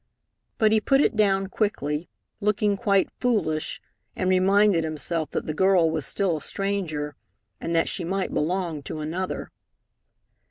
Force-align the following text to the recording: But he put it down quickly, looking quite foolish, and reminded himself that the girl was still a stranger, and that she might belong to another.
But 0.57 0.71
he 0.71 0.81
put 0.81 0.99
it 0.99 1.15
down 1.15 1.45
quickly, 1.45 2.09
looking 2.39 2.75
quite 2.75 3.11
foolish, 3.19 3.79
and 4.15 4.31
reminded 4.31 4.83
himself 4.83 5.29
that 5.29 5.45
the 5.45 5.53
girl 5.53 5.91
was 5.91 6.07
still 6.07 6.37
a 6.37 6.41
stranger, 6.41 7.15
and 7.59 7.75
that 7.75 7.87
she 7.87 8.03
might 8.03 8.33
belong 8.33 8.81
to 8.81 8.97
another. 8.99 9.51